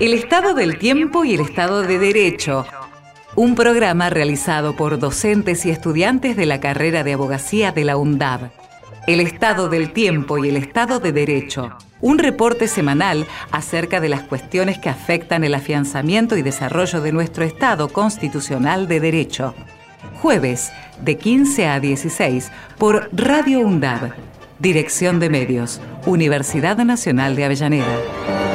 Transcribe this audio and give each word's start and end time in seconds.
El 0.00 0.14
estado 0.14 0.54
del 0.54 0.78
tiempo 0.78 1.24
y 1.24 1.34
el 1.34 1.40
estado 1.40 1.82
de 1.82 1.98
derecho. 1.98 2.66
Un 3.36 3.54
programa 3.54 4.10
realizado 4.10 4.74
por 4.74 4.98
docentes 4.98 5.64
y 5.64 5.70
estudiantes 5.70 6.36
de 6.36 6.46
la 6.46 6.60
carrera 6.60 7.04
de 7.04 7.12
abogacía 7.12 7.72
de 7.72 7.84
la 7.84 7.96
UNDAB. 7.96 8.50
El 9.06 9.20
estado 9.20 9.68
del 9.68 9.92
tiempo 9.92 10.38
y 10.38 10.48
el 10.48 10.56
estado 10.56 10.98
de 10.98 11.12
derecho. 11.12 11.76
Un 12.00 12.18
reporte 12.18 12.68
semanal 12.68 13.26
acerca 13.52 14.00
de 14.00 14.08
las 14.08 14.22
cuestiones 14.22 14.78
que 14.78 14.88
afectan 14.88 15.44
el 15.44 15.54
afianzamiento 15.54 16.36
y 16.36 16.42
desarrollo 16.42 17.00
de 17.00 17.12
nuestro 17.12 17.44
Estado 17.44 17.88
constitucional 17.88 18.88
de 18.88 18.98
derecho. 18.98 19.54
Jueves, 20.20 20.72
de 21.00 21.16
15 21.16 21.66
a 21.66 21.80
16, 21.80 22.50
por 22.78 23.08
Radio 23.12 23.60
UNDAB. 23.60 24.12
Dirección 24.58 25.20
de 25.20 25.28
Medios, 25.30 25.80
Universidad 26.06 26.76
Nacional 26.78 27.36
de 27.36 27.44
Avellaneda. 27.44 28.51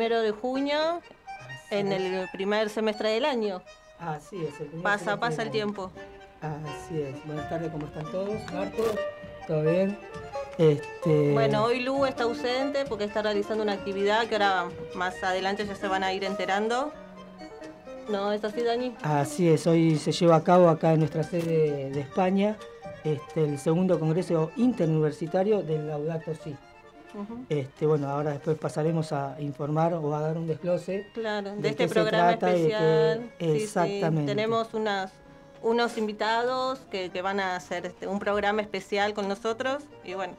Primero 0.00 0.22
de 0.22 0.30
junio, 0.30 1.02
en 1.70 1.92
el 1.92 2.26
primer 2.30 2.70
semestre 2.70 3.10
del 3.10 3.26
año. 3.26 3.60
Así 3.98 4.42
es. 4.42 4.58
el 4.58 4.68
primer 4.68 4.82
Pasa, 4.82 5.20
pasa 5.20 5.42
el 5.42 5.50
tiempo. 5.50 5.92
Así 6.40 7.02
es. 7.02 7.26
Buenas 7.26 7.50
tardes, 7.50 7.70
¿cómo 7.70 7.84
están 7.84 8.10
todos? 8.10 8.30
Marcos, 8.50 8.94
¿todo 9.46 9.60
bien? 9.60 9.98
Este, 10.56 11.34
Bueno, 11.34 11.64
hoy 11.64 11.80
Lu 11.80 12.06
está 12.06 12.22
ausente 12.22 12.86
porque 12.88 13.04
está 13.04 13.20
realizando 13.20 13.62
una 13.62 13.74
actividad 13.74 14.26
que 14.26 14.36
ahora 14.36 14.70
más 14.94 15.22
adelante 15.22 15.66
ya 15.66 15.74
se 15.74 15.86
van 15.86 16.02
a 16.02 16.14
ir 16.14 16.24
enterando. 16.24 16.94
¿No 18.08 18.32
es 18.32 18.42
así, 18.42 18.62
Dani? 18.62 18.94
Así 19.02 19.50
es, 19.50 19.66
hoy 19.66 19.98
se 19.98 20.12
lleva 20.12 20.36
a 20.36 20.42
cabo 20.42 20.70
acá 20.70 20.94
en 20.94 21.00
nuestra 21.00 21.24
sede 21.24 21.90
de 21.90 22.00
España 22.00 22.56
este, 23.04 23.44
el 23.44 23.58
segundo 23.58 24.00
Congreso 24.00 24.50
Interuniversitario 24.56 25.62
del 25.62 25.88
Laudato 25.88 26.34
Si. 26.34 26.56
Este, 27.48 27.86
bueno, 27.86 28.08
ahora 28.08 28.32
después 28.32 28.58
pasaremos 28.58 29.12
a 29.12 29.40
informar 29.40 29.94
o 29.94 30.14
a 30.14 30.20
dar 30.20 30.36
un 30.38 30.46
desglose. 30.46 31.06
Claro, 31.14 31.50
de, 31.56 31.62
¿De 31.62 31.68
este 31.70 31.88
programa 31.88 32.32
especial. 32.32 33.30
Sí, 33.38 33.44
sí. 33.46 33.62
Exactamente. 33.64 34.32
Tenemos 34.32 34.74
unas, 34.74 35.12
unos 35.62 35.96
invitados 35.98 36.80
que, 36.90 37.10
que 37.10 37.22
van 37.22 37.40
a 37.40 37.56
hacer 37.56 37.86
este, 37.86 38.06
un 38.06 38.18
programa 38.18 38.62
especial 38.62 39.14
con 39.14 39.28
nosotros 39.28 39.82
y 40.04 40.14
bueno, 40.14 40.34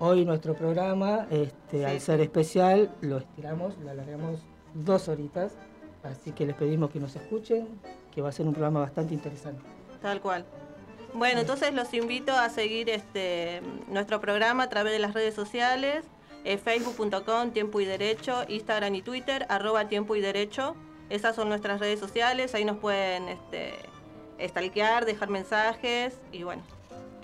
Hoy 0.00 0.24
nuestro 0.24 0.54
programa, 0.54 1.26
este, 1.30 1.78
Sí. 1.78 1.84
al 1.84 2.00
ser 2.00 2.20
especial, 2.20 2.90
lo 3.00 3.18
estiramos, 3.18 3.78
lo 3.78 3.90
alargamos 3.90 4.40
dos 4.74 5.08
horitas, 5.08 5.52
así 6.02 6.32
que 6.32 6.44
les 6.46 6.56
pedimos 6.56 6.90
que 6.90 6.98
nos 6.98 7.14
escuchen, 7.14 7.68
que 8.12 8.20
va 8.20 8.30
a 8.30 8.32
ser 8.32 8.44
un 8.46 8.52
programa 8.54 8.80
bastante 8.80 9.14
interesante. 9.14 9.62
Tal 10.02 10.20
cual. 10.20 10.44
Bueno, 11.14 11.40
entonces 11.40 11.72
los 11.72 11.94
invito 11.94 12.32
a 12.32 12.48
seguir 12.50 12.90
este 12.90 13.62
nuestro 13.86 14.20
programa 14.20 14.64
a 14.64 14.68
través 14.68 14.92
de 14.92 14.98
las 14.98 15.14
redes 15.14 15.32
sociales, 15.34 16.04
eh, 16.44 16.58
facebook.com, 16.58 17.52
tiempo 17.52 17.80
y 17.80 17.84
derecho, 17.84 18.44
Instagram 18.48 18.96
y 18.96 19.02
Twitter, 19.02 19.46
arroba 19.48 19.88
tiempo 19.88 20.16
y 20.16 20.20
derecho. 20.20 20.74
Esas 21.10 21.36
son 21.36 21.48
nuestras 21.48 21.78
redes 21.78 22.00
sociales, 22.00 22.54
ahí 22.54 22.64
nos 22.64 22.78
pueden 22.78 23.28
este, 23.28 23.74
stalkear, 24.42 25.04
dejar 25.04 25.30
mensajes 25.30 26.18
y 26.32 26.42
bueno. 26.42 26.62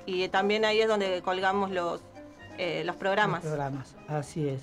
Y 0.06 0.28
también 0.28 0.64
ahí 0.64 0.80
es 0.80 0.86
donde 0.88 1.20
colgamos 1.22 1.72
los, 1.72 2.00
eh, 2.58 2.84
los 2.84 2.94
programas. 2.94 3.42
Los 3.42 3.52
programas, 3.52 3.96
así 4.06 4.48
es. 4.48 4.62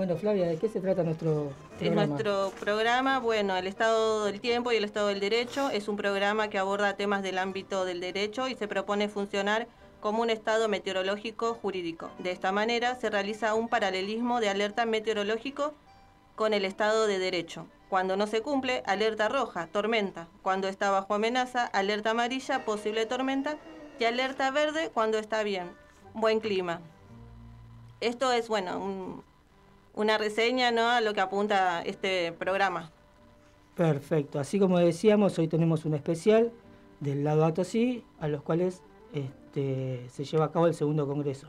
Bueno, 0.00 0.16
Flavia, 0.16 0.46
¿de 0.48 0.56
qué 0.56 0.66
se 0.66 0.80
trata 0.80 1.02
nuestro 1.02 1.52
Es 1.72 1.76
programa? 1.76 2.06
nuestro 2.06 2.52
programa, 2.58 3.18
bueno, 3.18 3.54
el 3.58 3.66
Estado 3.66 4.24
del 4.24 4.40
Tiempo 4.40 4.72
y 4.72 4.76
el 4.76 4.84
Estado 4.84 5.08
del 5.08 5.20
Derecho 5.20 5.68
es 5.68 5.88
un 5.88 5.96
programa 5.98 6.48
que 6.48 6.56
aborda 6.58 6.96
temas 6.96 7.22
del 7.22 7.36
ámbito 7.36 7.84
del 7.84 8.00
derecho 8.00 8.48
y 8.48 8.54
se 8.54 8.66
propone 8.66 9.10
funcionar 9.10 9.68
como 10.00 10.22
un 10.22 10.30
estado 10.30 10.70
meteorológico 10.70 11.52
jurídico. 11.52 12.08
De 12.18 12.30
esta 12.30 12.50
manera 12.50 12.94
se 12.94 13.10
realiza 13.10 13.52
un 13.54 13.68
paralelismo 13.68 14.40
de 14.40 14.48
alerta 14.48 14.86
meteorológico 14.86 15.74
con 16.34 16.54
el 16.54 16.64
estado 16.64 17.06
de 17.06 17.18
derecho. 17.18 17.66
Cuando 17.90 18.16
no 18.16 18.26
se 18.26 18.40
cumple, 18.40 18.82
alerta 18.86 19.28
roja, 19.28 19.66
tormenta. 19.66 20.28
Cuando 20.40 20.68
está 20.68 20.90
bajo 20.90 21.12
amenaza, 21.12 21.66
alerta 21.66 22.12
amarilla, 22.12 22.64
posible 22.64 23.04
tormenta. 23.04 23.58
Y 23.98 24.04
alerta 24.06 24.50
verde 24.50 24.90
cuando 24.94 25.18
está 25.18 25.42
bien, 25.42 25.72
buen 26.14 26.40
clima. 26.40 26.80
Esto 28.00 28.32
es, 28.32 28.48
bueno, 28.48 28.78
un- 28.78 29.29
una 29.94 30.18
reseña 30.18 30.70
¿no? 30.70 30.88
a 30.88 31.00
lo 31.00 31.12
que 31.14 31.20
apunta 31.20 31.82
este 31.82 32.32
programa. 32.32 32.90
Perfecto, 33.74 34.38
así 34.38 34.58
como 34.58 34.78
decíamos, 34.78 35.38
hoy 35.38 35.48
tenemos 35.48 35.84
un 35.84 35.94
especial 35.94 36.52
del 37.00 37.24
Laudato 37.24 37.64
Si, 37.64 38.04
a 38.18 38.28
los 38.28 38.42
cuales 38.42 38.82
este, 39.12 40.06
se 40.10 40.24
lleva 40.24 40.46
a 40.46 40.52
cabo 40.52 40.66
el 40.66 40.74
segundo 40.74 41.06
congreso. 41.06 41.48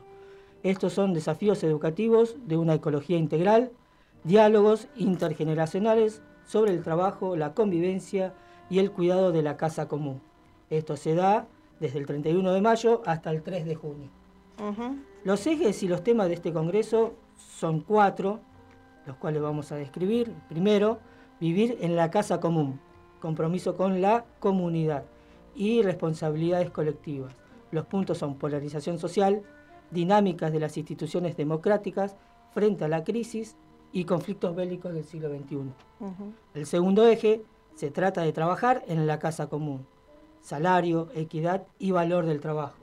Estos 0.62 0.92
son 0.92 1.12
desafíos 1.12 1.62
educativos 1.64 2.36
de 2.46 2.56
una 2.56 2.74
ecología 2.74 3.16
integral, 3.16 3.72
diálogos 4.24 4.88
intergeneracionales 4.96 6.22
sobre 6.44 6.72
el 6.72 6.82
trabajo, 6.82 7.36
la 7.36 7.54
convivencia 7.54 8.34
y 8.70 8.78
el 8.78 8.92
cuidado 8.92 9.32
de 9.32 9.42
la 9.42 9.56
casa 9.56 9.88
común. 9.88 10.20
Esto 10.70 10.96
se 10.96 11.14
da 11.14 11.46
desde 11.80 11.98
el 11.98 12.06
31 12.06 12.52
de 12.52 12.60
mayo 12.60 13.02
hasta 13.04 13.30
el 13.30 13.42
3 13.42 13.66
de 13.66 13.74
junio. 13.74 14.08
Los 15.24 15.46
ejes 15.46 15.82
y 15.82 15.88
los 15.88 16.04
temas 16.04 16.28
de 16.28 16.34
este 16.34 16.52
congreso 16.52 17.14
son 17.58 17.80
cuatro, 17.80 18.40
los 19.06 19.16
cuales 19.16 19.42
vamos 19.42 19.72
a 19.72 19.76
describir. 19.76 20.34
Primero, 20.48 20.98
vivir 21.40 21.78
en 21.80 21.96
la 21.96 22.10
casa 22.10 22.40
común, 22.40 22.80
compromiso 23.20 23.76
con 23.76 24.00
la 24.00 24.24
comunidad 24.40 25.04
y 25.54 25.82
responsabilidades 25.82 26.70
colectivas. 26.70 27.34
Los 27.70 27.86
puntos 27.86 28.18
son 28.18 28.36
polarización 28.36 28.98
social, 28.98 29.42
dinámicas 29.90 30.52
de 30.52 30.60
las 30.60 30.76
instituciones 30.76 31.36
democráticas 31.36 32.16
frente 32.52 32.84
a 32.84 32.88
la 32.88 33.04
crisis 33.04 33.56
y 33.92 34.04
conflictos 34.04 34.54
bélicos 34.54 34.94
del 34.94 35.04
siglo 35.04 35.28
XXI. 35.28 35.72
El 36.54 36.66
segundo 36.66 37.06
eje 37.06 37.42
se 37.74 37.90
trata 37.90 38.22
de 38.22 38.32
trabajar 38.32 38.82
en 38.86 39.06
la 39.06 39.18
casa 39.18 39.48
común. 39.48 39.86
Salario, 40.40 41.08
equidad 41.14 41.66
y 41.78 41.90
valor 41.90 42.26
del 42.26 42.40
trabajo. 42.40 42.76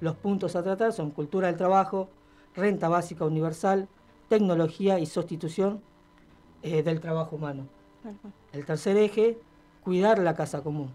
Los 0.00 0.16
puntos 0.16 0.56
a 0.56 0.62
tratar 0.62 0.92
son 0.92 1.10
cultura 1.10 1.48
del 1.48 1.56
trabajo, 1.56 2.08
renta 2.54 2.88
básica 2.88 3.24
universal, 3.24 3.88
tecnología 4.30 5.00
y 5.00 5.06
sustitución 5.06 5.82
eh, 6.62 6.84
del 6.84 7.00
trabajo 7.00 7.34
humano. 7.34 7.66
El 8.52 8.64
tercer 8.64 8.96
eje, 8.96 9.40
cuidar 9.82 10.20
la 10.20 10.36
casa 10.36 10.62
común, 10.62 10.94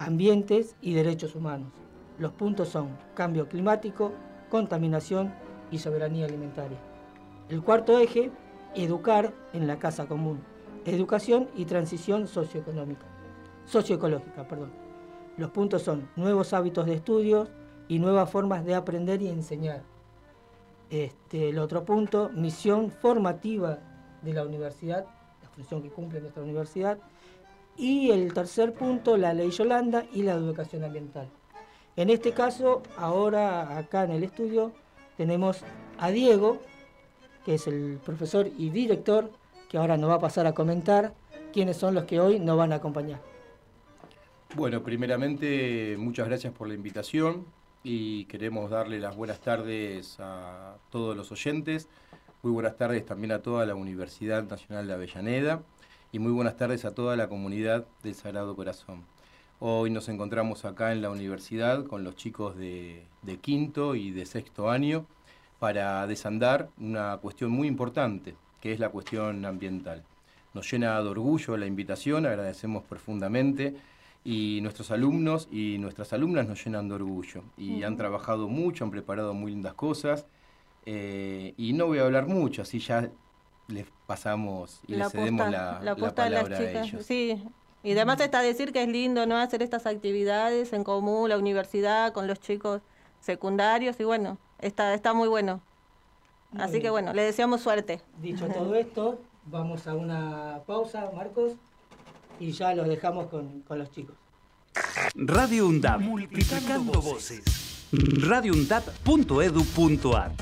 ambientes 0.00 0.74
y 0.82 0.92
derechos 0.92 1.36
humanos. 1.36 1.68
Los 2.18 2.32
puntos 2.32 2.68
son 2.68 2.98
cambio 3.14 3.48
climático, 3.48 4.10
contaminación 4.50 5.32
y 5.70 5.78
soberanía 5.78 6.26
alimentaria. 6.26 6.76
El 7.48 7.62
cuarto 7.62 7.96
eje, 8.00 8.32
educar 8.74 9.32
en 9.52 9.68
la 9.68 9.78
casa 9.78 10.08
común, 10.08 10.40
educación 10.84 11.48
y 11.54 11.66
transición 11.66 12.26
socioeconómica, 12.26 13.06
socioecológica, 13.66 14.48
perdón. 14.48 14.72
Los 15.36 15.50
puntos 15.50 15.82
son 15.82 16.08
nuevos 16.16 16.52
hábitos 16.52 16.86
de 16.86 16.94
estudios 16.94 17.48
y 17.86 18.00
nuevas 18.00 18.28
formas 18.28 18.64
de 18.64 18.74
aprender 18.74 19.22
y 19.22 19.28
enseñar. 19.28 19.93
Este, 20.90 21.48
el 21.48 21.58
otro 21.58 21.84
punto, 21.84 22.30
misión 22.34 22.90
formativa 22.90 23.78
de 24.22 24.32
la 24.32 24.44
universidad, 24.44 25.06
la 25.42 25.48
función 25.48 25.82
que 25.82 25.90
cumple 25.90 26.20
nuestra 26.20 26.42
universidad. 26.42 26.98
Y 27.76 28.10
el 28.10 28.32
tercer 28.32 28.72
punto, 28.72 29.16
la 29.16 29.34
ley 29.34 29.50
Yolanda 29.50 30.04
y 30.12 30.22
la 30.22 30.32
educación 30.32 30.84
ambiental. 30.84 31.28
En 31.96 32.10
este 32.10 32.32
caso, 32.32 32.82
ahora 32.96 33.78
acá 33.78 34.04
en 34.04 34.12
el 34.12 34.24
estudio, 34.24 34.72
tenemos 35.16 35.62
a 35.98 36.10
Diego, 36.10 36.58
que 37.44 37.54
es 37.54 37.66
el 37.66 37.98
profesor 38.04 38.48
y 38.56 38.70
director, 38.70 39.30
que 39.68 39.78
ahora 39.78 39.96
nos 39.96 40.10
va 40.10 40.14
a 40.14 40.20
pasar 40.20 40.46
a 40.46 40.54
comentar 40.54 41.14
quiénes 41.52 41.76
son 41.76 41.94
los 41.94 42.04
que 42.04 42.20
hoy 42.20 42.40
nos 42.40 42.56
van 42.56 42.72
a 42.72 42.76
acompañar. 42.76 43.20
Bueno, 44.54 44.82
primeramente 44.82 45.96
muchas 45.98 46.28
gracias 46.28 46.52
por 46.52 46.68
la 46.68 46.74
invitación 46.74 47.44
y 47.84 48.24
queremos 48.24 48.70
darle 48.70 48.98
las 48.98 49.14
buenas 49.14 49.40
tardes 49.40 50.16
a 50.18 50.78
todos 50.90 51.14
los 51.14 51.30
oyentes. 51.30 51.86
Muy 52.42 52.50
buenas 52.50 52.76
tardes 52.76 53.04
también 53.04 53.30
a 53.32 53.42
toda 53.42 53.66
la 53.66 53.74
Universidad 53.74 54.42
Nacional 54.42 54.86
de 54.86 54.94
Avellaneda 54.94 55.62
y 56.10 56.18
muy 56.18 56.32
buenas 56.32 56.56
tardes 56.56 56.86
a 56.86 56.94
toda 56.94 57.14
la 57.14 57.28
comunidad 57.28 57.84
del 58.02 58.14
Sagrado 58.14 58.56
Corazón. 58.56 59.04
Hoy 59.60 59.90
nos 59.90 60.08
encontramos 60.08 60.64
acá 60.64 60.92
en 60.92 61.02
la 61.02 61.10
universidad 61.10 61.84
con 61.84 62.04
los 62.04 62.16
chicos 62.16 62.56
de, 62.56 63.04
de 63.20 63.36
quinto 63.36 63.94
y 63.94 64.10
de 64.12 64.24
sexto 64.24 64.70
año 64.70 65.06
para 65.58 66.06
desandar 66.06 66.70
una 66.78 67.18
cuestión 67.18 67.50
muy 67.50 67.68
importante, 67.68 68.34
que 68.62 68.72
es 68.72 68.80
la 68.80 68.88
cuestión 68.88 69.44
ambiental. 69.44 70.04
Nos 70.54 70.70
llena 70.70 71.02
de 71.02 71.08
orgullo 71.08 71.58
la 71.58 71.66
invitación, 71.66 72.24
agradecemos 72.24 72.82
profundamente 72.84 73.76
y 74.24 74.60
nuestros 74.62 74.90
alumnos 74.90 75.48
y 75.52 75.76
nuestras 75.78 76.12
alumnas 76.14 76.48
nos 76.48 76.64
llenan 76.64 76.88
de 76.88 76.94
orgullo 76.94 77.42
y 77.58 77.82
han 77.82 77.96
trabajado 77.96 78.48
mucho, 78.48 78.84
han 78.84 78.90
preparado 78.90 79.34
muy 79.34 79.52
lindas 79.52 79.74
cosas 79.74 80.26
eh, 80.86 81.54
y 81.58 81.74
no 81.74 81.86
voy 81.86 81.98
a 81.98 82.04
hablar 82.04 82.26
mucho, 82.26 82.62
así 82.62 82.78
ya 82.78 83.10
les 83.68 83.86
pasamos 84.06 84.80
y 84.86 84.96
les 84.96 85.10
cedemos 85.12 85.50
la, 85.50 85.80
la, 85.82 85.94
palabra 86.14 86.56
a 86.56 86.82
ellos. 86.82 87.04
Sí, 87.04 87.42
y 87.82 87.92
además 87.92 88.20
está 88.20 88.40
decir 88.40 88.72
que 88.72 88.82
es 88.82 88.88
lindo 88.88 89.26
no 89.26 89.36
hacer 89.36 89.62
estas 89.62 89.86
actividades 89.86 90.72
en 90.72 90.84
común, 90.84 91.28
la 91.28 91.36
universidad, 91.36 92.12
con 92.12 92.26
los 92.26 92.40
chicos 92.40 92.80
secundarios, 93.20 94.00
y 94.00 94.04
bueno, 94.04 94.38
está, 94.58 94.94
está 94.94 95.12
muy 95.12 95.28
bueno. 95.28 95.60
Así 96.58 96.80
que 96.80 96.88
bueno, 96.88 97.12
le 97.12 97.22
deseamos 97.22 97.60
suerte. 97.62 98.00
Dicho 98.20 98.46
todo 98.54 98.74
esto, 98.74 99.18
vamos 99.46 99.86
a 99.86 99.94
una 99.94 100.60
pausa, 100.66 101.10
Marcos, 101.14 101.54
y 102.40 102.52
ya 102.52 102.74
los 102.74 102.88
dejamos 102.88 103.28
con, 103.28 103.60
con 103.62 103.78
los 103.78 103.90
chicos. 103.90 104.16
Radio 105.14 105.68
UNDAP, 105.68 106.00
multiplicando 106.00 107.00
voces. 107.00 107.42
radioundap.edu.ar 107.92 110.32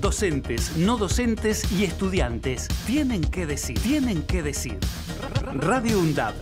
Docentes, 0.00 0.76
no 0.76 0.96
docentes 0.96 1.70
y 1.72 1.84
estudiantes 1.84 2.68
tienen 2.86 3.22
que 3.22 3.44
decir, 3.44 3.78
tienen 3.80 4.22
que 4.22 4.42
decir. 4.42 4.78
Radio 5.52 5.98
UNDAP. 5.98 6.34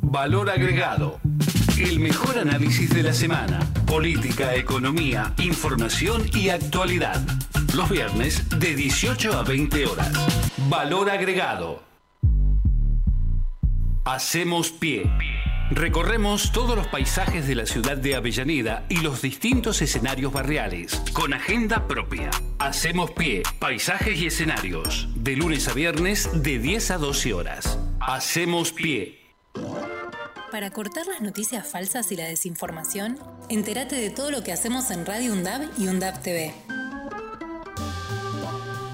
Valor 0.00 0.50
agregado. 0.50 1.20
El 1.78 1.98
mejor 1.98 2.38
análisis 2.38 2.94
de 2.94 3.02
la 3.02 3.12
semana. 3.12 3.58
Política, 3.86 4.54
economía, 4.54 5.34
información 5.38 6.24
y 6.34 6.50
actualidad. 6.50 7.20
Los 7.74 7.90
viernes 7.90 8.48
de 8.60 8.76
18 8.76 9.32
a 9.32 9.42
20 9.42 9.86
horas. 9.86 10.12
Valor 10.68 11.10
agregado. 11.10 11.82
Hacemos 14.04 14.70
pie. 14.70 15.10
Recorremos 15.70 16.52
todos 16.52 16.76
los 16.76 16.86
paisajes 16.86 17.48
de 17.48 17.56
la 17.56 17.66
ciudad 17.66 17.96
de 17.96 18.14
Avellaneda 18.14 18.84
y 18.88 18.98
los 18.98 19.22
distintos 19.22 19.82
escenarios 19.82 20.32
barriales, 20.32 21.02
con 21.12 21.34
agenda 21.34 21.88
propia. 21.88 22.30
Hacemos 22.60 23.10
pie, 23.10 23.42
paisajes 23.58 24.20
y 24.20 24.26
escenarios, 24.26 25.08
de 25.16 25.34
lunes 25.34 25.66
a 25.66 25.72
viernes 25.72 26.30
de 26.32 26.60
10 26.60 26.92
a 26.92 26.98
12 26.98 27.34
horas. 27.34 27.78
Hacemos 27.98 28.70
pie. 28.70 29.18
Para 30.52 30.70
cortar 30.70 31.06
las 31.08 31.20
noticias 31.20 31.66
falsas 31.66 32.12
y 32.12 32.16
la 32.16 32.26
desinformación, 32.28 33.18
entérate 33.48 33.96
de 33.96 34.10
todo 34.10 34.30
lo 34.30 34.44
que 34.44 34.52
hacemos 34.52 34.92
en 34.92 35.04
Radio 35.04 35.32
UNDAB 35.32 35.62
y 35.76 35.88
UNDAB 35.88 36.22
TV. 36.22 36.54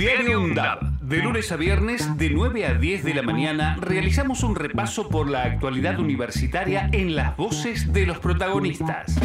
Diario 0.00 0.40
UNDAP. 0.40 0.82
De 1.02 1.18
lunes 1.18 1.52
a 1.52 1.56
viernes, 1.56 2.16
de 2.16 2.30
9 2.30 2.64
a 2.64 2.72
10 2.72 3.04
de 3.04 3.12
la 3.12 3.20
mañana, 3.20 3.76
realizamos 3.78 4.42
un 4.42 4.56
repaso 4.56 5.10
por 5.10 5.28
la 5.28 5.42
actualidad 5.42 6.00
universitaria 6.00 6.88
en 6.90 7.14
las 7.14 7.36
voces 7.36 7.92
de 7.92 8.06
los 8.06 8.18
protagonistas. 8.18 9.20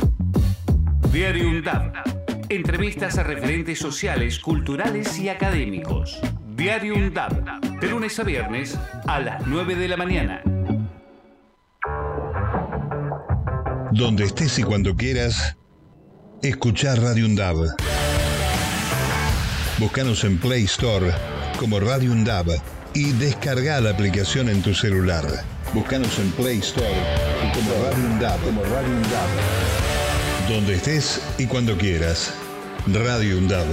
Diario 1.13 1.48
UNDAP. 1.48 1.95
Entrevistas 2.50 3.18
a 3.18 3.24
referentes 3.24 3.80
sociales, 3.80 4.38
culturales 4.39 5.18
y 5.18 5.30
académicos. 5.30 6.19
Diario 6.57 6.95
UNDAP. 6.95 7.63
De 7.80 7.88
lunes 7.88 8.19
a 8.19 8.24
viernes, 8.24 8.77
a 9.07 9.22
las 9.22 9.48
9 9.48 9.75
de 9.75 9.88
la 9.88 9.95
mañana. 9.95 10.42
Donde 13.94 14.25
estés 14.25 14.60
y 14.60 14.63
cuando 14.63 14.94
quieras, 14.98 15.57
escuchar 16.42 17.00
Radio 17.00 17.27
UNDAB. 17.27 17.94
Búscanos 19.77 20.24
en 20.24 20.38
Play 20.38 20.63
Store 20.63 21.12
como 21.60 21.81
Radio 21.81 22.13
Undab 22.13 22.45
y 22.94 23.12
descarga 23.12 23.81
la 23.81 23.89
aplicación 23.89 24.48
en 24.48 24.62
tu 24.62 24.74
celular. 24.74 25.25
Búscanos 25.74 26.18
en 26.18 26.31
Play 26.31 26.60
Store 26.60 26.95
como 27.54 27.72
Radio 27.83 28.06
Undab, 28.06 28.39
como 28.39 28.63
Radio 28.63 28.88
Undab. 28.88 29.27
Donde 30.48 30.75
estés 30.75 31.22
y 31.38 31.45
cuando 31.48 31.77
quieras. 31.77 32.33
Radio 32.88 33.38
Undab. 33.38 33.66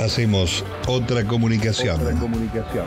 Hacemos 0.00 0.64
otra 0.86 1.26
comunicación. 1.26 2.00
Otra 2.00 2.14
comunicación. 2.14 2.86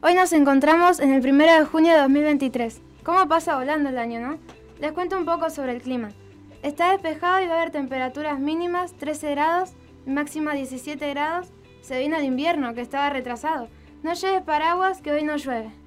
Hoy 0.00 0.14
nos 0.14 0.32
encontramos 0.32 1.00
en 1.00 1.12
el 1.12 1.26
1 1.26 1.58
de 1.58 1.64
junio 1.64 1.92
de 1.92 2.00
2023. 2.00 2.80
¿Cómo 3.02 3.26
pasa 3.26 3.56
volando 3.56 3.88
el 3.88 3.98
año, 3.98 4.20
no? 4.20 4.38
Les 4.80 4.92
cuento 4.92 5.16
un 5.16 5.24
poco 5.24 5.50
sobre 5.50 5.72
el 5.72 5.82
clima. 5.82 6.10
Está 6.62 6.92
despejado 6.92 7.42
y 7.42 7.46
va 7.46 7.54
a 7.54 7.56
haber 7.62 7.72
temperaturas 7.72 8.38
mínimas 8.38 8.92
13 8.92 9.32
grados, 9.32 9.72
máxima 10.06 10.54
17 10.54 11.10
grados. 11.10 11.48
Se 11.80 11.98
vino 11.98 12.16
el 12.16 12.24
invierno, 12.24 12.74
que 12.74 12.80
estaba 12.80 13.10
retrasado. 13.10 13.68
No 14.04 14.14
lleves 14.14 14.42
paraguas, 14.42 15.02
que 15.02 15.10
hoy 15.10 15.24
no 15.24 15.36
llueve. 15.36 15.81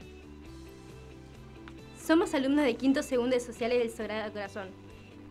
Somos 2.05 2.35
alumnos 2.35 2.65
de 2.65 2.75
quinto 2.75 3.01
segundo 3.01 3.35
de 3.35 3.39
Sociales 3.39 3.79
del 3.79 3.89
Sagrado 3.89 4.31
Corazón, 4.31 4.67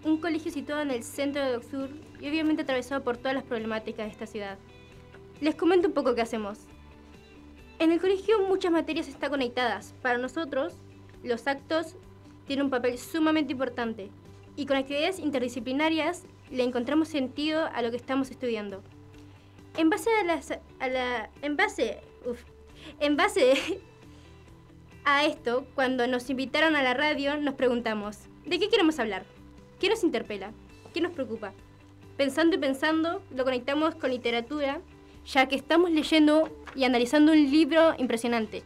un 0.03 0.17
colegio 0.17 0.51
situado 0.51 0.83
en 0.83 0.91
el 0.91 1.05
centro 1.05 1.41
de 1.41 1.55
Oxur 1.55 1.89
y 2.21 2.29
obviamente 2.29 2.63
atravesado 2.63 3.05
por 3.05 3.17
todas 3.17 3.33
las 3.33 3.45
problemáticas 3.45 4.07
de 4.07 4.11
esta 4.11 4.27
ciudad. 4.27 4.59
Les 5.41 5.55
comento 5.55 5.87
un 5.87 5.95
poco 5.95 6.17
qué 6.17 6.23
hacemos. 6.23 6.59
En 7.79 7.93
el 7.93 8.01
colegio 8.01 8.43
muchas 8.49 8.73
materias 8.73 9.07
están 9.07 9.31
conectadas. 9.31 9.95
Para 10.03 10.19
nosotros, 10.19 10.75
los 11.23 11.47
actos 11.47 11.95
tienen 12.45 12.65
un 12.65 12.71
papel 12.73 12.99
sumamente 12.99 13.53
importante 13.53 14.11
y 14.57 14.67
con 14.67 14.77
actividades 14.77 15.21
interdisciplinarias 15.21 16.25
le 16.51 16.65
encontramos 16.65 17.07
sentido 17.07 17.67
a 17.73 17.83
lo 17.83 17.93
que 17.93 17.99
estamos 17.99 18.33
estudiando. 18.33 18.83
En 19.77 19.91
base 19.91 20.11
a, 20.21 20.25
las, 20.25 20.51
a 20.81 20.89
la, 20.89 21.31
en 21.41 21.57
base, 21.57 22.01
uf, 22.27 22.43
en 22.99 23.17
base 23.17 23.81
a 25.05 25.25
esto, 25.25 25.67
cuando 25.75 26.07
nos 26.07 26.31
invitaron 26.31 26.77
a 26.77 26.83
la 26.83 26.95
radio, 26.95 27.37
nos 27.37 27.55
preguntamos, 27.55 28.19
¿de 28.45 28.59
qué 28.59 28.69
queremos 28.69 28.99
hablar? 28.99 29.25
¿Qué 29.79 29.89
nos 29.89 30.03
interpela? 30.03 30.53
¿Qué 30.93 31.01
nos 31.01 31.13
preocupa? 31.13 31.53
Pensando 32.17 32.57
y 32.57 32.59
pensando, 32.59 33.23
lo 33.35 33.45
conectamos 33.45 33.95
con 33.97 34.11
literatura, 34.11 34.81
ya 35.27 35.47
que 35.47 35.57
estamos 35.57 35.91
leyendo 35.91 36.49
y 36.75 36.85
analizando 36.85 37.33
un 37.33 37.51
libro 37.51 37.95
impresionante. 37.99 38.63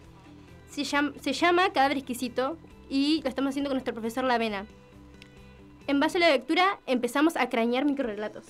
Se 0.69 0.85
llama, 0.85 1.13
se 1.21 1.33
llama 1.33 1.73
Cadáver 1.73 1.99
Exquisito 1.99 2.57
y 2.89 3.21
lo 3.23 3.29
estamos 3.29 3.51
haciendo 3.51 3.71
con 3.71 3.77
nuestro 3.77 3.95
profesor 3.95 4.25
Lavena. 4.25 4.67
En 5.87 6.01
base 6.01 6.19
a 6.19 6.21
la 6.21 6.31
lectura 6.31 6.79
empezamos 6.87 7.37
a 7.37 7.49
crañar 7.49 7.85
microrelatos. 7.85 8.45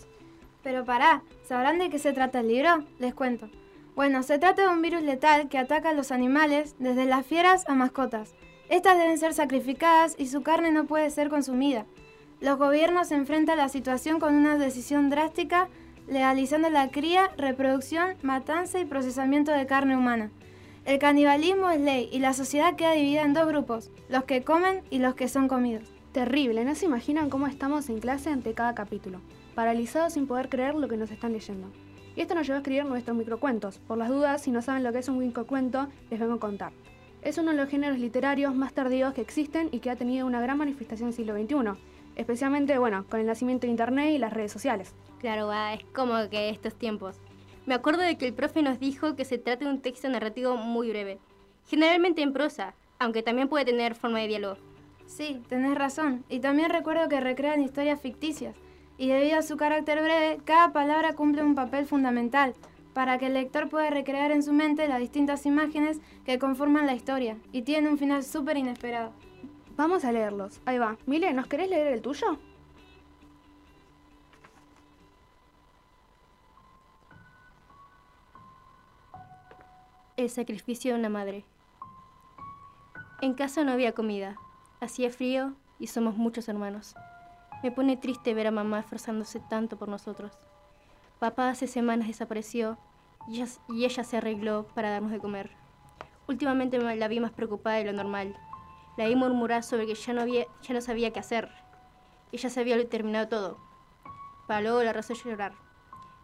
Pero 0.62 0.84
pará, 0.84 1.22
¿sabrán 1.44 1.78
de 1.78 1.88
qué 1.88 1.98
se 1.98 2.12
trata 2.12 2.40
el 2.40 2.48
libro? 2.48 2.84
Les 2.98 3.14
cuento. 3.14 3.48
Bueno, 3.98 4.22
se 4.22 4.38
trata 4.38 4.62
de 4.62 4.68
un 4.68 4.80
virus 4.80 5.02
letal 5.02 5.48
que 5.48 5.58
ataca 5.58 5.90
a 5.90 5.92
los 5.92 6.12
animales, 6.12 6.76
desde 6.78 7.04
las 7.04 7.26
fieras 7.26 7.68
a 7.68 7.74
mascotas. 7.74 8.32
Estas 8.68 8.96
deben 8.96 9.18
ser 9.18 9.34
sacrificadas 9.34 10.14
y 10.16 10.28
su 10.28 10.42
carne 10.42 10.70
no 10.70 10.84
puede 10.84 11.10
ser 11.10 11.30
consumida. 11.30 11.84
Los 12.40 12.58
gobiernos 12.58 13.10
enfrentan 13.10 13.56
la 13.56 13.68
situación 13.68 14.20
con 14.20 14.36
una 14.36 14.56
decisión 14.56 15.10
drástica, 15.10 15.68
legalizando 16.06 16.70
la 16.70 16.92
cría, 16.92 17.32
reproducción, 17.36 18.14
matanza 18.22 18.78
y 18.78 18.84
procesamiento 18.84 19.50
de 19.50 19.66
carne 19.66 19.96
humana. 19.96 20.30
El 20.84 21.00
canibalismo 21.00 21.68
es 21.68 21.80
ley 21.80 22.08
y 22.12 22.20
la 22.20 22.34
sociedad 22.34 22.76
queda 22.76 22.92
dividida 22.92 23.22
en 23.22 23.34
dos 23.34 23.48
grupos, 23.48 23.90
los 24.08 24.22
que 24.22 24.44
comen 24.44 24.82
y 24.90 25.00
los 25.00 25.16
que 25.16 25.26
son 25.26 25.48
comidos. 25.48 25.90
Terrible, 26.12 26.64
no 26.64 26.76
se 26.76 26.86
imaginan 26.86 27.30
cómo 27.30 27.48
estamos 27.48 27.88
en 27.88 27.98
clase 27.98 28.30
ante 28.30 28.54
cada 28.54 28.76
capítulo, 28.76 29.20
paralizados 29.56 30.12
sin 30.12 30.28
poder 30.28 30.48
creer 30.48 30.76
lo 30.76 30.86
que 30.86 30.96
nos 30.96 31.10
están 31.10 31.32
leyendo. 31.32 31.68
Y 32.18 32.22
esto 32.22 32.34
nos 32.34 32.48
llevó 32.48 32.56
a 32.56 32.58
escribir 32.58 32.84
nuestros 32.84 33.16
microcuentos. 33.16 33.78
Por 33.78 33.96
las 33.96 34.08
dudas, 34.08 34.42
si 34.42 34.50
no 34.50 34.60
saben 34.60 34.82
lo 34.82 34.90
que 34.92 34.98
es 34.98 35.08
un 35.08 35.20
microcuento, 35.20 35.86
les 36.10 36.18
vengo 36.18 36.34
a 36.34 36.40
contar. 36.40 36.72
Es 37.22 37.38
uno 37.38 37.52
de 37.52 37.56
los 37.56 37.68
géneros 37.68 38.00
literarios 38.00 38.56
más 38.56 38.72
tardíos 38.72 39.14
que 39.14 39.20
existen 39.20 39.68
y 39.70 39.78
que 39.78 39.88
ha 39.88 39.94
tenido 39.94 40.26
una 40.26 40.40
gran 40.40 40.58
manifestación 40.58 41.06
en 41.06 41.12
el 41.12 41.14
siglo 41.14 41.34
XXI, 41.36 41.80
especialmente, 42.16 42.76
bueno, 42.76 43.06
con 43.08 43.20
el 43.20 43.26
nacimiento 43.26 43.68
de 43.68 43.70
Internet 43.70 44.10
y 44.10 44.18
las 44.18 44.32
redes 44.32 44.50
sociales. 44.50 44.96
Claro, 45.20 45.46
va, 45.46 45.74
es 45.74 45.84
como 45.94 46.28
que 46.28 46.48
estos 46.48 46.74
tiempos. 46.74 47.20
Me 47.66 47.74
acuerdo 47.74 48.02
de 48.02 48.18
que 48.18 48.26
el 48.26 48.34
profe 48.34 48.62
nos 48.62 48.80
dijo 48.80 49.14
que 49.14 49.24
se 49.24 49.38
trata 49.38 49.66
de 49.66 49.70
un 49.70 49.80
texto 49.80 50.08
narrativo 50.08 50.56
muy 50.56 50.88
breve, 50.88 51.20
generalmente 51.68 52.22
en 52.22 52.32
prosa, 52.32 52.74
aunque 52.98 53.22
también 53.22 53.46
puede 53.46 53.64
tener 53.64 53.94
forma 53.94 54.18
de 54.18 54.26
diálogo. 54.26 54.56
Sí, 55.06 55.40
tenés 55.48 55.78
razón. 55.78 56.24
Y 56.28 56.40
también 56.40 56.70
recuerdo 56.70 57.08
que 57.08 57.20
recrean 57.20 57.62
historias 57.62 58.00
ficticias. 58.00 58.56
Y 58.98 59.06
debido 59.06 59.38
a 59.38 59.42
su 59.42 59.56
carácter 59.56 60.02
breve, 60.02 60.40
cada 60.44 60.72
palabra 60.72 61.14
cumple 61.14 61.44
un 61.44 61.54
papel 61.54 61.86
fundamental 61.86 62.54
para 62.94 63.16
que 63.16 63.26
el 63.26 63.34
lector 63.34 63.68
pueda 63.68 63.90
recrear 63.90 64.32
en 64.32 64.42
su 64.42 64.52
mente 64.52 64.88
las 64.88 64.98
distintas 64.98 65.46
imágenes 65.46 66.00
que 66.24 66.40
conforman 66.40 66.84
la 66.84 66.94
historia. 66.94 67.38
Y 67.52 67.62
tiene 67.62 67.88
un 67.88 67.96
final 67.96 68.24
súper 68.24 68.56
inesperado. 68.56 69.12
Vamos 69.76 70.04
a 70.04 70.10
leerlos. 70.10 70.60
Ahí 70.66 70.78
va. 70.78 70.96
Mile, 71.06 71.32
¿nos 71.32 71.46
querés 71.46 71.70
leer 71.70 71.86
el 71.92 72.02
tuyo? 72.02 72.38
El 80.16 80.28
sacrificio 80.28 80.92
de 80.92 80.98
una 80.98 81.08
madre. 81.08 81.44
En 83.20 83.34
casa 83.34 83.62
no 83.62 83.70
había 83.70 83.92
comida. 83.92 84.36
Hacía 84.80 85.10
frío 85.10 85.54
y 85.78 85.86
somos 85.86 86.16
muchos 86.16 86.48
hermanos. 86.48 86.96
Me 87.62 87.72
pone 87.72 87.96
triste 87.96 88.34
ver 88.34 88.46
a 88.46 88.50
mamá 88.50 88.80
esforzándose 88.80 89.40
tanto 89.40 89.76
por 89.76 89.88
nosotros. 89.88 90.32
Papá 91.18 91.50
hace 91.50 91.66
semanas 91.66 92.06
desapareció 92.06 92.78
y 93.26 93.84
ella, 93.84 94.04
se 94.04 94.16
arregló 94.16 94.66
para 94.74 94.90
darnos 94.90 95.10
de 95.10 95.18
comer. 95.18 95.50
Últimamente 96.28 96.78
la 96.78 97.08
vi 97.08 97.20
más 97.20 97.32
preocupada 97.32 97.76
de 97.76 97.84
lo 97.84 97.92
normal. 97.92 98.36
La 98.96 99.06
vi 99.06 99.16
murmurar 99.16 99.62
sobre 99.62 99.86
que 99.86 99.94
ya 99.94 100.12
no, 100.12 100.22
había, 100.22 100.46
ya 100.62 100.74
no 100.74 100.80
sabía 100.80 101.12
qué 101.12 101.20
hacer. 101.20 101.50
Ella 102.32 102.48
se 102.48 102.60
había 102.60 102.88
terminado 102.88 103.28
todo. 103.28 103.58
Para 104.46 104.60
luego 104.60 104.82
la 104.82 104.92
razón 104.92 105.16
llorar. 105.16 105.52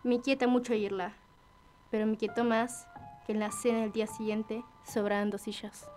Me 0.03 0.17
inquieta 0.17 0.47
mucho 0.47 0.73
oírla, 0.73 1.15
pero 1.91 2.07
me 2.07 2.13
inquietó 2.13 2.45
más 2.45 2.87
que 3.27 3.33
en 3.33 3.41
la 3.41 3.51
cena 3.51 3.81
del 3.81 3.93
día 3.93 4.07
siguiente 4.07 4.65
sobraban 4.85 5.31
dos 5.31 5.43
sillas. 5.43 5.89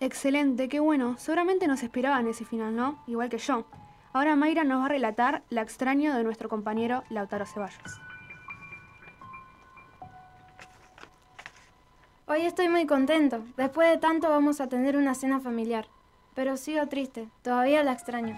Excelente, 0.00 0.68
qué 0.68 0.80
bueno. 0.80 1.16
Seguramente 1.18 1.66
nos 1.68 1.82
esperaban 1.82 2.26
ese 2.26 2.44
final, 2.44 2.74
¿no? 2.74 3.02
Igual 3.06 3.28
que 3.28 3.38
yo. 3.38 3.64
Ahora 4.12 4.34
Mayra 4.34 4.64
nos 4.64 4.80
va 4.80 4.86
a 4.86 4.88
relatar 4.88 5.42
la 5.50 5.62
extraño 5.62 6.16
de 6.16 6.24
nuestro 6.24 6.48
compañero 6.48 7.04
Lautaro 7.10 7.46
Ceballos. 7.46 8.00
Hoy 12.26 12.40
estoy 12.40 12.68
muy 12.68 12.86
contento. 12.86 13.44
Después 13.56 13.88
de 13.88 13.98
tanto 13.98 14.28
vamos 14.28 14.60
a 14.60 14.68
tener 14.68 14.96
una 14.96 15.14
cena 15.14 15.38
familiar. 15.38 15.86
Pero 16.34 16.56
sigo 16.56 16.88
triste. 16.88 17.28
Todavía 17.42 17.84
la 17.84 17.92
extraño. 17.92 18.36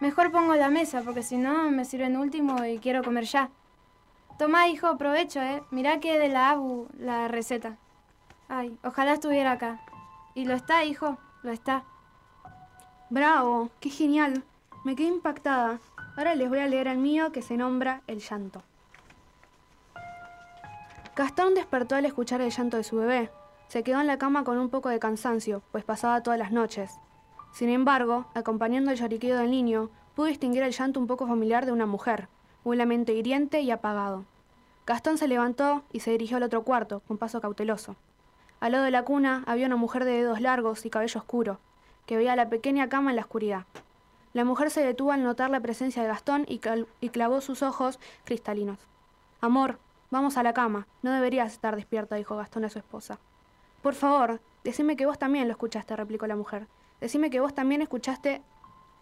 Mejor 0.00 0.32
pongo 0.32 0.56
la 0.56 0.68
mesa 0.68 1.02
porque 1.02 1.22
si 1.22 1.36
no 1.36 1.70
me 1.70 1.84
sirven 1.84 2.16
último 2.16 2.64
y 2.64 2.78
quiero 2.78 3.04
comer 3.04 3.24
ya. 3.24 3.50
Toma, 4.36 4.66
hijo, 4.66 4.88
aprovecho, 4.88 5.40
¿eh? 5.40 5.62
Mirá 5.70 6.00
que 6.00 6.18
de 6.18 6.28
la 6.28 6.50
ABU 6.50 6.88
la 6.98 7.28
receta. 7.28 7.76
Ay, 8.48 8.76
ojalá 8.82 9.12
estuviera 9.12 9.52
acá. 9.52 9.80
Y 10.34 10.44
lo 10.44 10.54
está, 10.54 10.84
hijo, 10.84 11.18
lo 11.44 11.52
está. 11.52 11.84
Bravo, 13.10 13.70
qué 13.78 13.90
genial. 13.90 14.42
Me 14.84 14.96
quedé 14.96 15.08
impactada. 15.08 15.80
Ahora 16.14 16.34
les 16.34 16.50
voy 16.50 16.58
a 16.58 16.66
leer 16.66 16.88
el 16.88 16.98
mío 16.98 17.32
que 17.32 17.40
se 17.40 17.56
nombra 17.56 18.02
El 18.06 18.20
llanto. 18.20 18.62
Gastón 21.16 21.54
despertó 21.54 21.94
al 21.94 22.04
escuchar 22.04 22.42
el 22.42 22.50
llanto 22.50 22.76
de 22.76 22.84
su 22.84 22.96
bebé. 22.96 23.30
Se 23.68 23.82
quedó 23.82 24.02
en 24.02 24.06
la 24.06 24.18
cama 24.18 24.44
con 24.44 24.58
un 24.58 24.68
poco 24.68 24.90
de 24.90 24.98
cansancio, 24.98 25.62
pues 25.72 25.84
pasaba 25.84 26.22
todas 26.22 26.38
las 26.38 26.52
noches. 26.52 26.92
Sin 27.54 27.70
embargo, 27.70 28.26
acompañando 28.34 28.90
el 28.90 28.98
lloriqueo 28.98 29.38
del 29.38 29.50
niño, 29.50 29.88
pudo 30.14 30.26
distinguir 30.26 30.62
el 30.62 30.72
llanto 30.72 31.00
un 31.00 31.06
poco 31.06 31.26
familiar 31.26 31.64
de 31.64 31.72
una 31.72 31.86
mujer, 31.86 32.28
un 32.62 32.76
lamento 32.76 33.10
hiriente 33.12 33.62
y 33.62 33.70
apagado. 33.70 34.26
Gastón 34.86 35.16
se 35.16 35.28
levantó 35.28 35.82
y 35.92 36.00
se 36.00 36.10
dirigió 36.10 36.36
al 36.36 36.42
otro 36.42 36.62
cuarto, 36.62 37.00
con 37.08 37.16
paso 37.16 37.40
cauteloso. 37.40 37.96
Al 38.60 38.72
lado 38.72 38.84
de 38.84 38.90
la 38.90 39.04
cuna 39.04 39.44
había 39.46 39.66
una 39.66 39.76
mujer 39.76 40.04
de 40.04 40.12
dedos 40.12 40.42
largos 40.42 40.84
y 40.84 40.90
cabello 40.90 41.20
oscuro, 41.20 41.58
que 42.04 42.18
veía 42.18 42.36
la 42.36 42.50
pequeña 42.50 42.90
cama 42.90 43.10
en 43.10 43.16
la 43.16 43.22
oscuridad. 43.22 43.64
La 44.34 44.44
mujer 44.44 44.70
se 44.72 44.84
detuvo 44.84 45.12
al 45.12 45.22
notar 45.22 45.50
la 45.50 45.60
presencia 45.60 46.02
de 46.02 46.08
Gastón 46.08 46.44
y, 46.48 46.58
clavó 46.58 47.40
sus 47.40 47.62
ojos 47.62 48.00
cristalinos. 48.24 48.80
Amor, 49.40 49.78
vamos 50.10 50.36
a 50.36 50.42
la 50.42 50.52
cama. 50.52 50.88
No 51.02 51.12
deberías 51.12 51.52
estar 51.52 51.76
despierta, 51.76 52.16
dijo 52.16 52.36
Gastón 52.36 52.64
a 52.64 52.68
su 52.68 52.80
esposa. 52.80 53.20
Por 53.80 53.94
favor, 53.94 54.40
decime 54.64 54.96
que 54.96 55.06
vos 55.06 55.20
también 55.20 55.46
lo 55.46 55.52
escuchaste, 55.52 55.94
replicó 55.94 56.26
la 56.26 56.34
mujer. 56.34 56.66
Decime 57.00 57.30
que 57.30 57.38
vos 57.38 57.54
también 57.54 57.80
escuchaste 57.80 58.42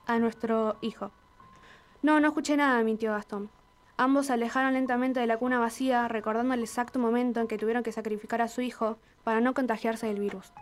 a 0.06 0.18
nuestro 0.18 0.76
hijo. 0.82 1.12
No, 2.02 2.20
no 2.20 2.28
escuché 2.28 2.58
nada, 2.58 2.82
mintió 2.82 3.12
Gastón. 3.12 3.48
Ambos 3.96 4.26
se 4.26 4.34
alejaron 4.34 4.74
lentamente 4.74 5.20
de 5.20 5.26
la 5.26 5.38
cuna 5.38 5.58
vacía, 5.58 6.08
recordando 6.08 6.52
el 6.52 6.60
exacto 6.60 6.98
momento 6.98 7.40
en 7.40 7.48
que 7.48 7.56
tuvieron 7.56 7.82
que 7.82 7.92
sacrificar 7.92 8.42
a 8.42 8.48
su 8.48 8.60
hijo 8.60 8.98
para 9.24 9.40
no 9.40 9.54
contagiarse 9.54 10.08
del 10.08 10.20
virus. 10.20 10.52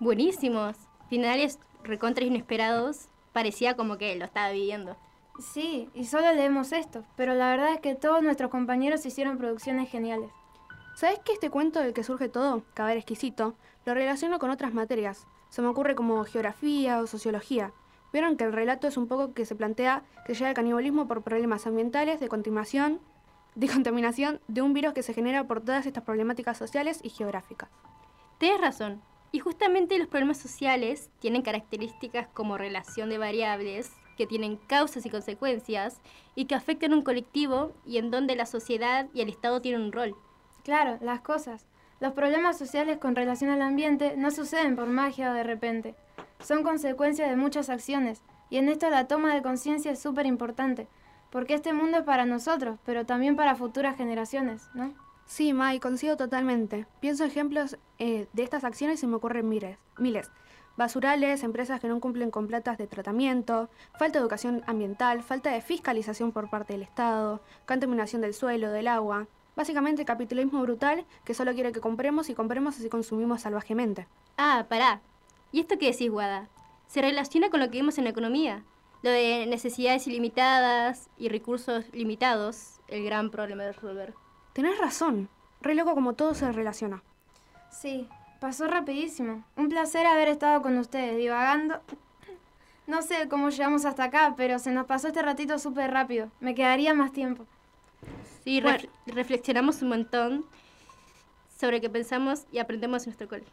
Buenísimos. 0.00 0.76
Finales 1.10 1.58
recontra 1.84 2.24
inesperados. 2.24 3.11
Parecía 3.32 3.76
como 3.76 3.98
que 3.98 4.14
lo 4.16 4.24
estaba 4.24 4.50
viviendo. 4.50 4.96
Sí, 5.38 5.88
y 5.94 6.04
solo 6.04 6.32
leemos 6.34 6.72
esto, 6.72 7.04
pero 7.16 7.34
la 7.34 7.50
verdad 7.50 7.72
es 7.72 7.80
que 7.80 7.94
todos 7.94 8.22
nuestros 8.22 8.50
compañeros 8.50 9.06
hicieron 9.06 9.38
producciones 9.38 9.90
geniales. 9.90 10.30
¿Sabes 10.94 11.20
que 11.20 11.32
este 11.32 11.48
cuento 11.48 11.80
del 11.80 11.94
que 11.94 12.04
surge 12.04 12.28
todo, 12.28 12.64
Caber 12.74 12.98
Exquisito, 12.98 13.54
lo 13.86 13.94
relaciono 13.94 14.38
con 14.38 14.50
otras 14.50 14.74
materias? 14.74 15.26
Se 15.48 15.62
me 15.62 15.68
ocurre 15.68 15.94
como 15.94 16.22
geografía 16.24 17.00
o 17.00 17.06
sociología. 17.06 17.72
Vieron 18.12 18.36
que 18.36 18.44
el 18.44 18.52
relato 18.52 18.86
es 18.86 18.98
un 18.98 19.08
poco 19.08 19.32
que 19.32 19.46
se 19.46 19.56
plantea 19.56 20.02
que 20.26 20.34
llega 20.34 20.50
el 20.50 20.54
canibalismo 20.54 21.08
por 21.08 21.22
problemas 21.22 21.66
ambientales, 21.66 22.20
de 22.20 22.28
contaminación, 22.28 23.00
de 23.54 23.68
contaminación 23.68 24.40
de 24.48 24.60
un 24.60 24.74
virus 24.74 24.92
que 24.92 25.02
se 25.02 25.14
genera 25.14 25.44
por 25.44 25.62
todas 25.62 25.86
estas 25.86 26.04
problemáticas 26.04 26.58
sociales 26.58 27.00
y 27.02 27.08
geográficas. 27.08 27.70
Tienes 28.36 28.60
razón. 28.60 29.00
Y 29.32 29.38
justamente 29.38 29.98
los 29.98 30.08
problemas 30.08 30.36
sociales 30.36 31.10
tienen 31.18 31.42
características 31.42 32.28
como 32.34 32.58
relación 32.58 33.08
de 33.08 33.18
variables 33.18 33.90
que 34.16 34.26
tienen 34.26 34.56
causas 34.56 35.06
y 35.06 35.10
consecuencias 35.10 36.00
y 36.34 36.44
que 36.44 36.54
afectan 36.54 36.92
a 36.92 36.96
un 36.96 37.02
colectivo 37.02 37.72
y 37.86 37.96
en 37.96 38.10
donde 38.10 38.36
la 38.36 38.44
sociedad 38.44 39.08
y 39.14 39.22
el 39.22 39.30
Estado 39.30 39.62
tienen 39.62 39.80
un 39.80 39.92
rol. 39.92 40.14
Claro, 40.64 40.98
las 41.00 41.20
cosas. 41.22 41.66
Los 41.98 42.12
problemas 42.12 42.58
sociales 42.58 42.98
con 42.98 43.16
relación 43.16 43.50
al 43.50 43.62
ambiente 43.62 44.16
no 44.16 44.30
suceden 44.30 44.76
por 44.76 44.86
magia 44.88 45.30
o 45.30 45.34
de 45.34 45.44
repente. 45.44 45.94
Son 46.40 46.62
consecuencias 46.62 47.30
de 47.30 47.36
muchas 47.36 47.70
acciones 47.70 48.22
y 48.50 48.58
en 48.58 48.68
esto 48.68 48.90
la 48.90 49.08
toma 49.08 49.34
de 49.34 49.42
conciencia 49.42 49.92
es 49.92 49.98
súper 49.98 50.26
importante, 50.26 50.88
porque 51.30 51.54
este 51.54 51.72
mundo 51.72 51.98
es 51.98 52.04
para 52.04 52.26
nosotros, 52.26 52.78
pero 52.84 53.06
también 53.06 53.34
para 53.34 53.54
futuras 53.54 53.96
generaciones, 53.96 54.68
¿no? 54.74 54.92
Sí, 55.26 55.52
Mai, 55.52 55.80
coincido 55.80 56.16
totalmente. 56.16 56.86
Pienso 57.00 57.24
ejemplos 57.24 57.78
eh, 57.98 58.26
de 58.32 58.42
estas 58.42 58.64
acciones 58.64 59.02
y 59.02 59.06
me 59.06 59.16
ocurren 59.16 59.48
miles. 59.48 59.78
miles. 59.98 60.30
Basurales, 60.76 61.42
empresas 61.42 61.80
que 61.80 61.88
no 61.88 62.00
cumplen 62.00 62.30
con 62.30 62.46
platas 62.46 62.78
de 62.78 62.86
tratamiento, 62.86 63.68
falta 63.98 64.18
de 64.18 64.22
educación 64.22 64.62
ambiental, 64.66 65.22
falta 65.22 65.50
de 65.50 65.60
fiscalización 65.60 66.32
por 66.32 66.48
parte 66.48 66.72
del 66.72 66.82
Estado, 66.82 67.42
contaminación 67.66 68.22
del 68.22 68.32
suelo, 68.32 68.70
del 68.70 68.88
agua. 68.88 69.26
Básicamente 69.54 70.06
capitalismo 70.06 70.62
brutal 70.62 71.04
que 71.24 71.34
solo 71.34 71.52
quiere 71.52 71.72
que 71.72 71.80
compremos 71.80 72.30
y 72.30 72.34
compremos 72.34 72.78
así 72.78 72.88
consumimos 72.88 73.42
salvajemente. 73.42 74.06
Ah, 74.38 74.64
pará. 74.68 75.02
¿Y 75.50 75.60
esto 75.60 75.76
qué 75.78 75.92
decís, 75.92 76.10
Guada? 76.10 76.48
Se 76.86 77.02
relaciona 77.02 77.50
con 77.50 77.60
lo 77.60 77.66
que 77.66 77.78
vimos 77.78 77.98
en 77.98 78.04
la 78.04 78.10
economía. 78.10 78.64
Lo 79.02 79.10
de 79.10 79.46
necesidades 79.46 80.06
ilimitadas 80.06 81.10
y 81.18 81.28
recursos 81.28 81.84
limitados, 81.92 82.80
el 82.88 83.04
gran 83.04 83.30
problema 83.30 83.64
de 83.64 83.72
resolver. 83.72 84.14
Tenés 84.52 84.78
razón. 84.78 85.28
Re 85.60 85.74
loco 85.74 85.94
como 85.94 86.14
todo 86.14 86.34
se 86.34 86.50
relaciona. 86.52 87.02
Sí, 87.70 88.08
pasó 88.40 88.66
rapidísimo. 88.66 89.44
Un 89.56 89.68
placer 89.68 90.06
haber 90.06 90.28
estado 90.28 90.60
con 90.62 90.76
ustedes, 90.78 91.16
divagando 91.16 91.80
No 92.86 93.00
sé 93.02 93.28
cómo 93.28 93.48
llegamos 93.50 93.84
hasta 93.84 94.04
acá, 94.04 94.34
pero 94.36 94.58
se 94.58 94.72
nos 94.72 94.86
pasó 94.86 95.08
este 95.08 95.22
ratito 95.22 95.58
súper 95.58 95.90
rápido. 95.92 96.30
Me 96.40 96.54
quedaría 96.54 96.94
más 96.94 97.12
tiempo. 97.12 97.46
Sí, 98.44 98.60
ref- 98.60 98.88
reflexionamos 99.06 99.80
un 99.82 99.88
montón 99.90 100.44
sobre 101.58 101.80
qué 101.80 101.88
pensamos 101.88 102.44
y 102.50 102.58
aprendemos 102.58 103.04
en 103.04 103.10
nuestro 103.10 103.28
cole. 103.28 103.44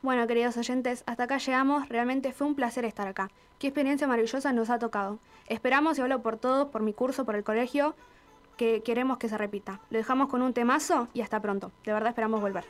Bueno, 0.00 0.26
queridos 0.26 0.56
oyentes, 0.56 1.04
hasta 1.06 1.24
acá 1.24 1.36
llegamos. 1.36 1.86
Realmente 1.90 2.32
fue 2.32 2.46
un 2.46 2.54
placer 2.54 2.86
estar 2.86 3.06
acá. 3.06 3.30
Qué 3.58 3.66
experiencia 3.66 4.06
maravillosa 4.06 4.54
nos 4.54 4.70
ha 4.70 4.78
tocado. 4.78 5.18
Esperamos, 5.46 5.98
y 5.98 6.00
hablo 6.00 6.22
por 6.22 6.38
todos, 6.38 6.68
por 6.68 6.80
mi 6.80 6.94
curso, 6.94 7.26
por 7.26 7.34
el 7.36 7.44
colegio, 7.44 7.94
que 8.60 8.82
queremos 8.82 9.16
que 9.16 9.26
se 9.26 9.38
repita. 9.38 9.80
Lo 9.88 9.96
dejamos 9.96 10.28
con 10.28 10.42
un 10.42 10.52
temazo 10.52 11.08
y 11.14 11.22
hasta 11.22 11.40
pronto. 11.40 11.72
De 11.82 11.94
verdad 11.94 12.10
esperamos 12.10 12.42
volver. 12.42 12.66